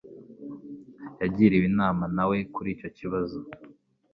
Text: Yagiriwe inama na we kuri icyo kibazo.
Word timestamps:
Yagiriwe 1.21 1.65
inama 1.71 2.03
na 2.15 2.23
we 2.29 2.37
kuri 2.53 2.69
icyo 2.75 2.89
kibazo. 2.97 3.39